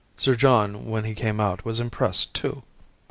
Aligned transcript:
Sir 0.17 0.33
John 0.33 0.85
when 0.89 1.03
he 1.03 1.13
came 1.13 1.39
out 1.39 1.63
was 1.63 1.79
impressed, 1.79 2.33
too." 2.33 2.63